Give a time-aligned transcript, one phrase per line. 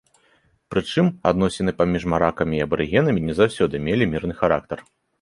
[0.73, 4.77] Прычым, адносіны паміж маракамі і абарыгенамі не заўсёды мелі мірны характар.